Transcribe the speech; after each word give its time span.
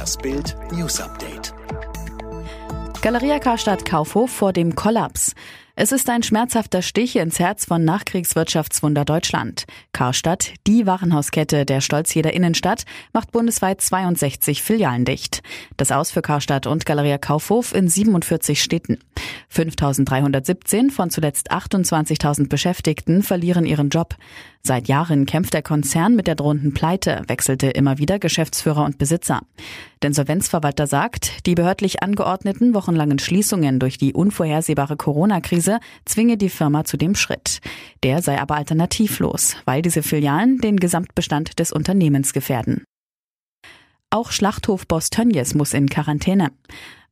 Das 0.00 0.16
Bild 0.16 0.56
News 0.72 0.98
Update. 0.98 1.52
Galeria 3.02 3.38
Karstadt 3.38 3.84
Kaufhof 3.84 4.30
vor 4.30 4.54
dem 4.54 4.74
Kollaps. 4.74 5.34
Es 5.76 5.92
ist 5.92 6.10
ein 6.10 6.22
schmerzhafter 6.22 6.82
Stich 6.82 7.16
ins 7.16 7.38
Herz 7.38 7.64
von 7.64 7.84
Nachkriegswirtschaftswunder 7.84 9.04
Deutschland. 9.04 9.66
Karstadt, 9.92 10.52
die 10.66 10.86
Warenhauskette 10.86 11.64
der 11.64 11.80
Stolz 11.80 12.12
jeder 12.12 12.34
Innenstadt, 12.34 12.84
macht 13.12 13.30
bundesweit 13.30 13.80
62 13.80 14.62
Filialen 14.62 15.04
dicht. 15.04 15.42
Das 15.76 15.92
aus 15.92 16.10
für 16.10 16.22
Karstadt 16.22 16.66
und 16.66 16.86
Galeria 16.86 17.18
Kaufhof 17.18 17.72
in 17.72 17.88
47 17.88 18.62
Städten. 18.62 18.98
5.317 19.54 20.90
von 20.90 21.10
zuletzt 21.10 21.52
28.000 21.52 22.48
Beschäftigten 22.48 23.22
verlieren 23.22 23.64
ihren 23.64 23.90
Job. 23.90 24.16
Seit 24.62 24.88
Jahren 24.88 25.24
kämpft 25.24 25.54
der 25.54 25.62
Konzern 25.62 26.14
mit 26.14 26.26
der 26.26 26.34
drohenden 26.34 26.74
Pleite, 26.74 27.22
wechselte 27.28 27.68
immer 27.68 27.96
wieder 27.96 28.18
Geschäftsführer 28.18 28.84
und 28.84 28.98
Besitzer. 28.98 29.40
Der 30.02 30.08
Insolvenzverwalter 30.08 30.86
sagt, 30.86 31.46
die 31.46 31.54
behördlich 31.54 32.02
angeordneten 32.02 32.74
wochenlangen 32.74 33.18
Schließungen 33.18 33.78
durch 33.78 33.96
die 33.96 34.12
unvorhersehbare 34.12 34.96
Corona-Krise 34.96 35.59
zwinge 36.04 36.36
die 36.36 36.48
Firma 36.48 36.84
zu 36.84 36.96
dem 36.96 37.14
Schritt. 37.14 37.60
Der 38.02 38.22
sei 38.22 38.40
aber 38.40 38.56
alternativlos, 38.56 39.56
weil 39.64 39.82
diese 39.82 40.02
Filialen 40.02 40.58
den 40.58 40.78
Gesamtbestand 40.78 41.58
des 41.58 41.72
Unternehmens 41.72 42.32
gefährden. 42.32 42.84
Auch 44.10 44.32
Schlachthofboss 44.32 45.10
Tönjes 45.10 45.54
muss 45.54 45.72
in 45.72 45.88
Quarantäne. 45.88 46.50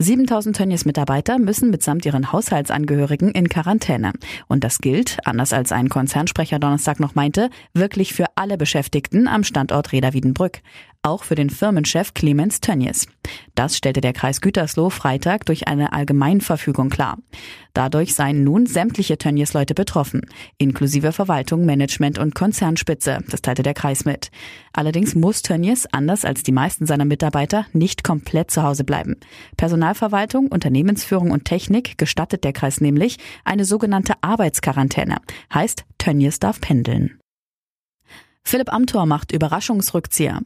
7000 0.00 0.56
Tönnies-Mitarbeiter 0.56 1.38
müssen 1.38 1.70
mitsamt 1.70 2.04
ihren 2.04 2.32
Haushaltsangehörigen 2.32 3.30
in 3.30 3.48
Quarantäne. 3.48 4.12
Und 4.48 4.64
das 4.64 4.78
gilt, 4.78 5.18
anders 5.24 5.52
als 5.52 5.70
ein 5.70 5.88
Konzernsprecher 5.88 6.58
Donnerstag 6.58 6.98
noch 6.98 7.14
meinte, 7.14 7.48
wirklich 7.74 8.12
für 8.12 8.26
alle 8.34 8.56
Beschäftigten 8.58 9.28
am 9.28 9.44
Standort 9.44 9.92
Reda 9.92 10.12
Wiedenbrück 10.12 10.62
auch 11.04 11.22
für 11.22 11.34
den 11.34 11.50
Firmenchef 11.50 12.14
Clemens 12.14 12.60
Tönnies. 12.60 13.06
Das 13.54 13.76
stellte 13.76 14.00
der 14.00 14.12
Kreis 14.12 14.40
Gütersloh 14.40 14.90
Freitag 14.90 15.46
durch 15.46 15.68
eine 15.68 15.92
Allgemeinverfügung 15.92 16.88
klar. 16.88 17.18
Dadurch 17.74 18.14
seien 18.14 18.44
nun 18.44 18.66
sämtliche 18.66 19.18
Tönnies-Leute 19.18 19.74
betroffen, 19.74 20.22
inklusive 20.58 21.12
Verwaltung, 21.12 21.66
Management 21.66 22.18
und 22.18 22.34
Konzernspitze, 22.34 23.18
das 23.28 23.42
teilte 23.42 23.62
der 23.62 23.74
Kreis 23.74 24.04
mit. 24.04 24.30
Allerdings 24.72 25.14
muss 25.14 25.42
Tönnies, 25.42 25.86
anders 25.92 26.24
als 26.24 26.42
die 26.42 26.52
meisten 26.52 26.86
seiner 26.86 27.04
Mitarbeiter, 27.04 27.66
nicht 27.72 28.02
komplett 28.02 28.50
zu 28.50 28.62
Hause 28.62 28.84
bleiben. 28.84 29.16
Personalverwaltung, 29.56 30.48
Unternehmensführung 30.48 31.30
und 31.30 31.44
Technik 31.44 31.98
gestattet 31.98 32.44
der 32.44 32.52
Kreis 32.52 32.80
nämlich 32.80 33.18
eine 33.44 33.64
sogenannte 33.64 34.14
Arbeitsquarantäne. 34.22 35.16
Heißt, 35.52 35.84
Tönnies 35.98 36.38
darf 36.38 36.60
pendeln. 36.60 37.18
Philipp 38.46 38.72
Amthor 38.72 39.06
macht 39.06 39.32
Überraschungsrückzieher. 39.32 40.40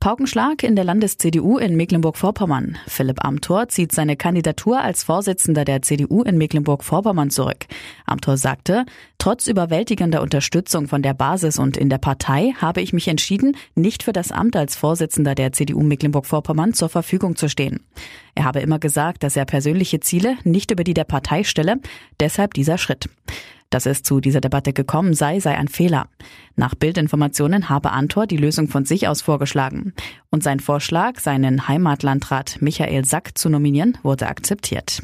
Paukenschlag 0.00 0.62
in 0.62 0.76
der 0.76 0.84
Landes-CDU 0.86 1.58
in 1.58 1.76
Mecklenburg-Vorpommern. 1.76 2.78
Philipp 2.86 3.22
Amthor 3.22 3.68
zieht 3.68 3.92
seine 3.92 4.16
Kandidatur 4.16 4.80
als 4.80 5.04
Vorsitzender 5.04 5.66
der 5.66 5.82
CDU 5.82 6.22
in 6.22 6.38
Mecklenburg-Vorpommern 6.38 7.28
zurück. 7.28 7.66
Amthor 8.06 8.38
sagte, 8.38 8.86
trotz 9.18 9.46
überwältigender 9.46 10.22
Unterstützung 10.22 10.88
von 10.88 11.02
der 11.02 11.12
Basis 11.12 11.58
und 11.58 11.76
in 11.76 11.90
der 11.90 11.98
Partei 11.98 12.54
habe 12.56 12.80
ich 12.80 12.94
mich 12.94 13.08
entschieden, 13.08 13.58
nicht 13.74 14.02
für 14.02 14.14
das 14.14 14.32
Amt 14.32 14.56
als 14.56 14.74
Vorsitzender 14.74 15.34
der 15.34 15.52
CDU 15.52 15.82
Mecklenburg-Vorpommern 15.82 16.72
zur 16.72 16.88
Verfügung 16.88 17.36
zu 17.36 17.50
stehen. 17.50 17.80
Er 18.34 18.44
habe 18.44 18.60
immer 18.60 18.78
gesagt, 18.78 19.22
dass 19.22 19.36
er 19.36 19.44
persönliche 19.44 20.00
Ziele 20.00 20.38
nicht 20.44 20.70
über 20.70 20.82
die 20.82 20.94
der 20.94 21.04
Partei 21.04 21.44
stelle, 21.44 21.78
deshalb 22.18 22.54
dieser 22.54 22.78
Schritt. 22.78 23.10
Dass 23.70 23.86
es 23.86 24.02
zu 24.02 24.20
dieser 24.20 24.40
Debatte 24.40 24.72
gekommen 24.72 25.14
sei, 25.14 25.38
sei 25.38 25.56
ein 25.56 25.68
Fehler. 25.68 26.08
Nach 26.56 26.74
Bildinformationen 26.74 27.68
habe 27.68 27.92
Antor 27.92 28.26
die 28.26 28.36
Lösung 28.36 28.66
von 28.68 28.84
sich 28.84 29.06
aus 29.06 29.22
vorgeschlagen. 29.22 29.94
Und 30.30 30.42
sein 30.42 30.58
Vorschlag, 30.58 31.20
seinen 31.20 31.68
Heimatlandrat 31.68 32.58
Michael 32.60 33.04
Sack 33.04 33.38
zu 33.38 33.48
nominieren, 33.48 33.96
wurde 34.02 34.26
akzeptiert. 34.26 35.02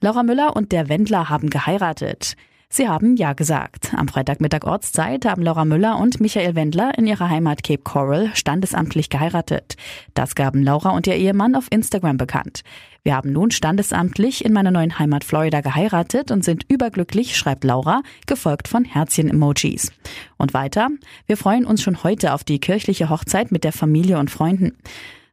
Laura 0.00 0.22
Müller 0.22 0.56
und 0.56 0.72
der 0.72 0.88
Wendler 0.88 1.28
haben 1.28 1.50
geheiratet. 1.50 2.34
Sie 2.70 2.86
haben 2.86 3.16
Ja 3.16 3.32
gesagt. 3.32 3.94
Am 3.94 4.08
Freitagmittag 4.08 4.64
Ortszeit 4.64 5.24
haben 5.24 5.42
Laura 5.42 5.64
Müller 5.64 5.98
und 5.98 6.20
Michael 6.20 6.54
Wendler 6.54 6.96
in 6.98 7.06
ihrer 7.06 7.30
Heimat 7.30 7.62
Cape 7.62 7.82
Coral 7.82 8.30
standesamtlich 8.34 9.08
geheiratet. 9.08 9.76
Das 10.12 10.34
gaben 10.34 10.62
Laura 10.62 10.90
und 10.90 11.06
ihr 11.06 11.16
Ehemann 11.16 11.54
auf 11.54 11.66
Instagram 11.70 12.18
bekannt. 12.18 12.60
Wir 13.08 13.16
haben 13.16 13.32
nun 13.32 13.50
standesamtlich 13.50 14.44
in 14.44 14.52
meiner 14.52 14.70
neuen 14.70 14.98
Heimat 14.98 15.24
Florida 15.24 15.62
geheiratet 15.62 16.30
und 16.30 16.44
sind 16.44 16.66
überglücklich, 16.68 17.38
schreibt 17.38 17.64
Laura, 17.64 18.02
gefolgt 18.26 18.68
von 18.68 18.84
Herzchen-Emojis. 18.84 19.92
Und 20.36 20.52
weiter, 20.52 20.90
wir 21.24 21.38
freuen 21.38 21.64
uns 21.64 21.80
schon 21.80 22.02
heute 22.02 22.34
auf 22.34 22.44
die 22.44 22.58
kirchliche 22.58 23.08
Hochzeit 23.08 23.50
mit 23.50 23.64
der 23.64 23.72
Familie 23.72 24.18
und 24.18 24.30
Freunden. 24.30 24.76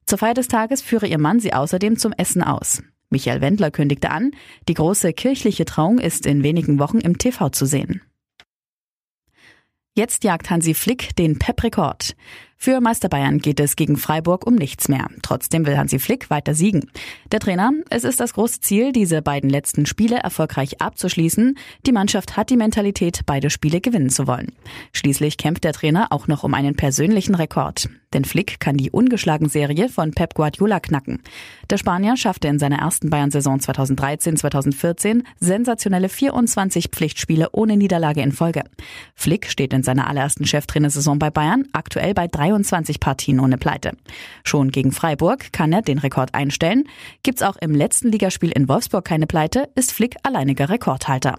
Zur 0.05 0.19
Feier 0.19 0.33
des 0.33 0.47
Tages 0.47 0.81
führe 0.81 1.05
ihr 1.05 1.19
Mann 1.19 1.41
sie 1.41 1.51
außerdem 1.51 1.97
zum 1.97 2.13
Essen 2.13 2.43
aus. 2.43 2.81
Michael 3.09 3.41
Wendler 3.41 3.71
kündigte 3.71 4.09
an, 4.09 4.31
die 4.69 4.73
große 4.73 5.11
kirchliche 5.11 5.65
Trauung 5.65 5.99
ist 5.99 6.25
in 6.25 6.43
wenigen 6.43 6.79
Wochen 6.79 6.99
im 6.99 7.17
TV 7.17 7.49
zu 7.49 7.65
sehen. 7.65 8.01
Jetzt 9.97 10.23
jagt 10.23 10.49
Hansi 10.49 10.73
Flick 10.73 11.13
den 11.17 11.39
PEP-Rekord. 11.39 12.15
Für 12.57 12.81
Meister 12.81 13.09
Bayern 13.09 13.39
geht 13.39 13.59
es 13.59 13.75
gegen 13.75 13.97
Freiburg 13.97 14.47
um 14.47 14.55
nichts 14.55 14.87
mehr. 14.87 15.07
Trotzdem 15.21 15.65
will 15.65 15.77
Hansi 15.77 15.99
Flick 15.99 16.29
weiter 16.29 16.55
siegen. 16.55 16.89
Der 17.31 17.39
Trainer, 17.39 17.71
es 17.89 18.03
ist 18.03 18.19
das 18.19 18.33
große 18.33 18.61
Ziel, 18.61 18.91
diese 18.91 19.21
beiden 19.21 19.49
letzten 19.49 19.85
Spiele 19.85 20.17
erfolgreich 20.17 20.81
abzuschließen. 20.81 21.57
Die 21.85 21.91
Mannschaft 21.91 22.37
hat 22.37 22.49
die 22.49 22.57
Mentalität, 22.57 23.21
beide 23.25 23.49
Spiele 23.49 23.81
gewinnen 23.81 24.09
zu 24.09 24.25
wollen. 24.25 24.53
Schließlich 24.93 25.37
kämpft 25.37 25.63
der 25.63 25.73
Trainer 25.73 26.07
auch 26.11 26.27
noch 26.27 26.43
um 26.43 26.53
einen 26.53 26.75
persönlichen 26.75 27.35
Rekord. 27.35 27.89
Denn 28.15 28.23
Flick 28.23 28.61
kann 28.61 28.77
die 28.77 28.91
ungeschlagen 28.91 29.49
Serie 29.49 29.89
von 29.89 30.11
Pep 30.11 30.35
Guardiola 30.35 30.79
knacken. 30.79 31.19
Der 31.69 31.77
Spanier 31.77 32.15
schaffte 32.15 32.47
in 32.47 32.59
seiner 32.59 32.77
ersten 32.77 33.09
Bayern-Saison 33.09 33.59
2013-2014 33.59 35.25
sensationelle 35.41 36.07
24 36.07 36.87
Pflichtspiele 36.91 37.49
ohne 37.51 37.75
Niederlage 37.75 38.21
in 38.21 38.31
Folge. 38.31 38.63
Flick 39.15 39.51
steht 39.51 39.73
in 39.73 39.83
seiner 39.83 40.07
allerersten 40.07 40.45
Cheftrainersaison 40.45 41.19
bei 41.19 41.29
Bayern 41.29 41.65
aktuell 41.73 42.13
bei 42.13 42.29
23 42.29 43.01
Partien 43.01 43.41
ohne 43.41 43.57
Pleite. 43.57 43.91
Schon 44.45 44.71
gegen 44.71 44.93
Freiburg 44.93 45.51
kann 45.51 45.73
er 45.73 45.81
den 45.81 45.97
Rekord 45.97 46.33
einstellen. 46.33 46.85
Gibt's 47.21 47.43
auch 47.43 47.57
im 47.57 47.75
letzten 47.75 48.13
Ligaspiel 48.13 48.51
in 48.51 48.69
Wolfsburg 48.69 49.03
keine 49.03 49.27
Pleite, 49.27 49.67
ist 49.75 49.91
Flick 49.91 50.15
alleiniger 50.23 50.69
Rekordhalter. 50.69 51.35